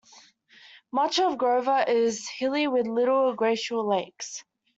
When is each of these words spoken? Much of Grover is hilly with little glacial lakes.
Much 0.91 1.19
of 1.19 1.37
Grover 1.37 1.85
is 1.87 2.27
hilly 2.27 2.67
with 2.67 2.87
little 2.87 3.35
glacial 3.35 3.87
lakes. 3.87 4.43